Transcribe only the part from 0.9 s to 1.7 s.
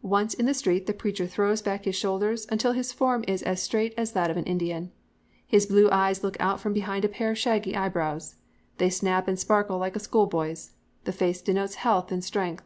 preacher throws